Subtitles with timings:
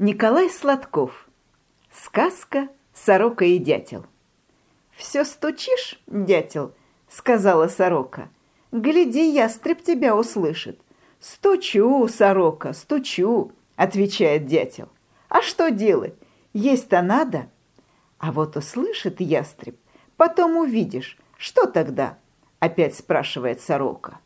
[0.00, 1.28] Николай Сладков.
[1.92, 4.06] Сказка «Сорока и дятел».
[4.92, 6.72] «Все стучишь, дятел?»—
[7.08, 8.28] сказала сорока.
[8.70, 10.80] «Гляди, ястреб тебя услышит».
[11.18, 14.88] «Стучу, сорока, стучу»,— отвечает дятел.
[15.28, 16.14] «А что делать?
[16.52, 17.48] Есть-то надо».
[18.18, 19.80] А вот услышит ястреб,
[20.16, 21.18] потом увидишь.
[21.36, 22.18] Что тогда?
[22.60, 24.20] Опять спрашивает сорока.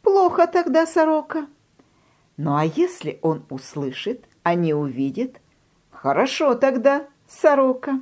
[0.00, 1.46] Плохо тогда, сорока.
[2.38, 5.40] Ну а если он услышит, не увидит?
[5.90, 8.00] Хорошо тогда, сорока.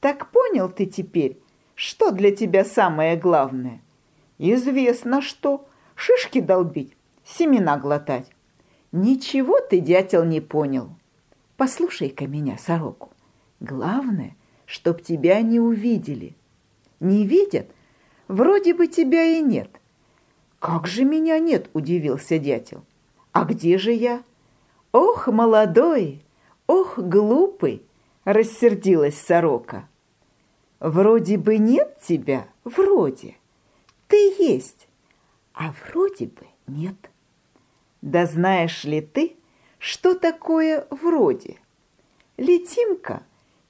[0.00, 1.38] Так понял ты теперь,
[1.74, 3.80] что для тебя самое главное?
[4.38, 5.68] Известно что.
[5.94, 8.30] Шишки долбить, семена глотать.
[8.92, 10.90] Ничего ты, дятел, не понял.
[11.56, 13.10] Послушай-ка меня, сороку.
[13.60, 14.36] Главное,
[14.66, 16.36] чтоб тебя не увидели.
[17.00, 17.70] Не видят?
[18.28, 19.70] Вроде бы тебя и нет.
[20.58, 22.84] Как же меня нет, удивился дятел.
[23.32, 24.22] А где же я?
[24.98, 26.22] «Ох, молодой!
[26.66, 27.82] Ох, глупый!»—
[28.24, 29.90] рассердилась сорока.
[30.80, 33.36] «Вроде бы нет тебя, вроде.
[34.08, 34.88] Ты есть,
[35.52, 36.96] а вроде бы нет.
[38.00, 39.36] Да знаешь ли ты,
[39.78, 41.58] что такое вроде?
[42.38, 43.22] Летим-ка,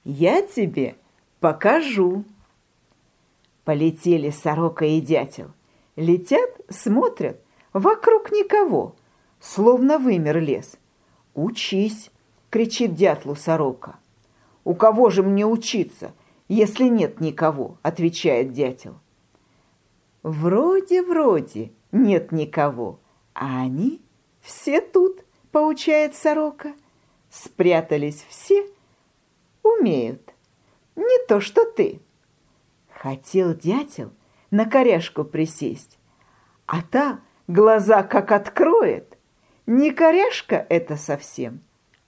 [0.05, 0.95] я тебе
[1.41, 2.23] покажу».
[3.65, 5.51] Полетели сорока и дятел.
[5.97, 7.41] Летят, смотрят,
[7.73, 8.95] вокруг никого,
[9.41, 10.77] словно вымер лес.
[11.37, 12.09] «Учись!»—
[12.49, 13.99] кричит дятлу сорока.
[14.63, 16.11] «У кого же мне учиться,
[16.47, 18.95] если нет никого?»— отвечает дятел.
[20.23, 22.99] «Вроде-вроде нет никого,
[23.35, 24.01] а они
[24.41, 26.73] все тут»,— поучает сорока.
[27.29, 28.67] «Спрятались все,
[29.61, 30.33] умеют,
[30.95, 32.01] не то что ты».
[32.89, 34.11] Хотел дятел
[34.49, 35.99] на коряшку присесть,
[36.65, 39.16] а та глаза как откроет,
[39.67, 41.59] не коряшка это совсем,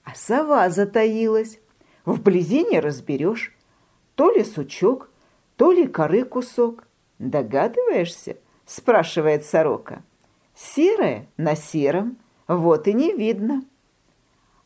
[0.05, 1.59] а сова затаилась.
[2.05, 3.53] Вблизи не разберешь,
[4.15, 5.11] то ли сучок,
[5.57, 6.87] то ли коры кусок.
[7.19, 8.37] Догадываешься?
[8.65, 10.03] Спрашивает сорока.
[10.55, 12.17] Серая на сером,
[12.47, 13.65] вот и не видно.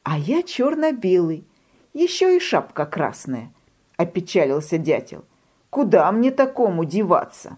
[0.03, 1.47] А я черно-белый,
[1.93, 3.51] еще и шапка красная,
[3.97, 5.25] опечалился дятел.
[5.71, 7.57] Куда мне такому деваться?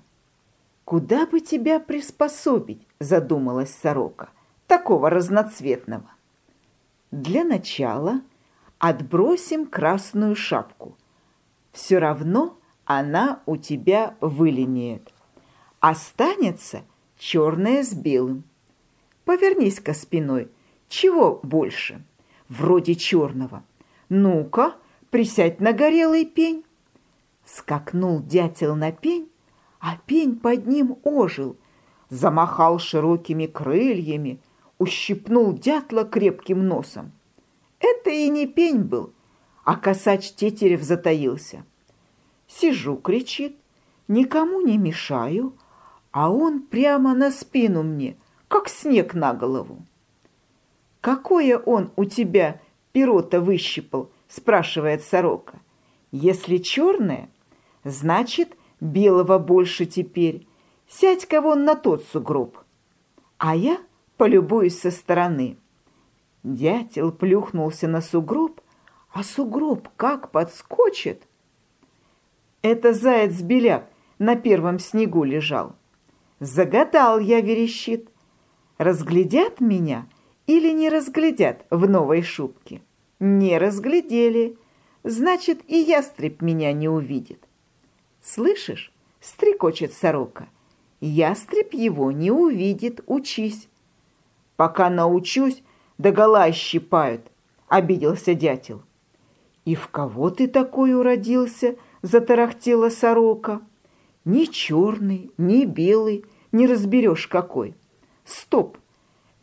[0.85, 4.29] Куда бы тебя приспособить, задумалась сорока
[4.67, 6.09] такого разноцветного.
[7.11, 8.21] Для начала
[8.79, 10.97] отбросим красную шапку.
[11.71, 15.11] Все равно она у тебя вылинеет.
[15.79, 16.83] Останется
[17.17, 18.43] черная с белым.
[19.23, 20.49] Повернись-ка спиной.
[20.87, 22.03] Чего больше?
[22.47, 23.63] Вроде черного.
[24.09, 24.75] Ну-ка,
[25.09, 26.63] присядь на горелый пень.
[27.43, 29.29] Скакнул дятел на пень,
[29.79, 31.57] а пень под ним ожил,
[32.09, 34.39] замахал широкими крыльями,
[34.77, 37.11] ущипнул дятла крепким носом.
[37.79, 39.13] Это и не пень был,
[39.63, 41.65] а косач Тетерев затаился.
[42.47, 43.57] Сижу, кричит,
[44.07, 45.53] никому не мешаю,
[46.11, 49.85] а он прямо на спину мне, как снег на голову.
[51.01, 52.59] «Какое он у тебя
[52.91, 55.59] перо-то выщипал?»– спрашивает сорока.
[56.11, 57.29] «Если черное,
[57.83, 60.47] значит, белого больше теперь.
[60.87, 62.57] Сядь-ка вон на тот сугроб».
[63.37, 63.77] А я–
[64.17, 65.57] полюбуюсь со стороны.
[66.43, 68.61] Дятел плюхнулся на сугроб,
[69.11, 71.23] а сугроб как подскочит.
[72.61, 73.89] Это заяц-беляк
[74.19, 75.75] на первом снегу лежал.
[76.39, 78.09] Загадал я, верещит.
[78.77, 80.07] Разглядят меня
[80.47, 82.81] или не разглядят в новой шубке?
[83.19, 84.57] Не разглядели.
[85.03, 87.47] Значит, и ястреб меня не увидит.
[88.21, 90.47] Слышишь, стрекочет сорока.
[90.99, 93.69] Ястреб его не увидит, учись.
[94.55, 95.63] Пока научусь,
[95.97, 97.31] догола щипают,—
[97.67, 98.83] обиделся дятел.
[99.65, 103.61] «И в кого ты такой уродился?»— затарахтела сорока.
[104.23, 107.75] «Ни черный, ни белый, не разберешь какой».
[108.23, 108.77] «Стоп!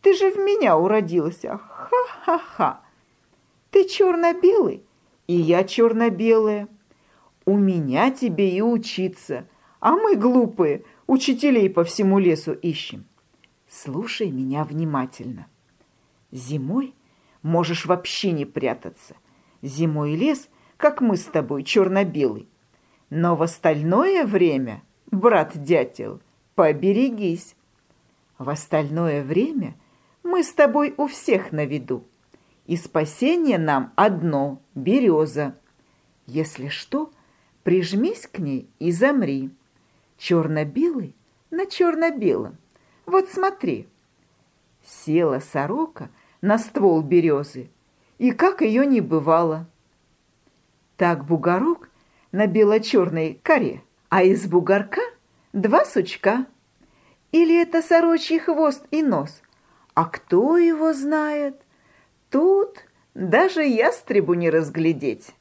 [0.01, 1.59] Ты же в меня уродился!
[1.59, 2.81] Ха-ха-ха!
[3.71, 4.85] Ты черно-белый,
[5.27, 6.69] и я черно-белая.
[7.45, 9.49] У меня тебе и учиться,
[9.81, 13.07] а мы, глупые, учителей по всему лесу ищем.
[13.75, 15.47] Слушай меня внимательно.
[16.31, 16.95] Зимой
[17.41, 19.17] можешь вообще не прятаться.
[19.63, 22.51] Зимой лес, как мы с тобой, черно-белый.
[23.09, 26.21] Но в остальное время, брат-дятел,
[26.55, 27.57] поберегись.
[28.37, 29.75] В остальное время
[30.23, 32.05] мы с тобой у всех на виду.
[32.67, 35.57] И спасение нам одно— береза.
[36.27, 37.11] Если что,
[37.63, 39.51] прижмись к ней и замри.
[40.19, 41.17] Черно-белый
[41.51, 42.59] на черно-белом.
[43.07, 43.89] Вот смотри.
[44.85, 46.11] Села сорока
[46.41, 47.71] на ствол березы
[48.19, 49.67] и как ее не бывало.
[50.97, 51.89] Так бугорок
[52.31, 55.01] на бело-черной коре, а из бугорка
[55.53, 56.47] два сучка.
[57.33, 59.43] Или это сорочий хвост и нос?
[59.95, 61.61] А кто его знает?
[62.31, 62.85] Тут
[63.15, 65.35] даже ястребу не разглядеть.